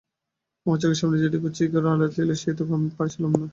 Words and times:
আমার 0.65 0.77
চোখের 0.81 0.99
সামনে 0.99 1.17
যেটুকু 1.23 1.47
চিকের 1.57 1.83
আড়াল 1.85 2.01
ছিল 2.07 2.29
সে 2.31 2.49
আমি 2.51 2.87
সইতে 2.87 2.93
পারছিলুম 2.97 3.31
না। 3.33 3.45